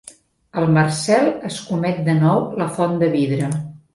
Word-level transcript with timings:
El 0.59 0.63
Marcel 0.77 1.27
escomet 1.51 2.01
de 2.09 2.17
nou 2.23 2.41
la 2.63 2.69
font 2.79 2.99
de 3.05 3.13
vidre. 3.19 3.53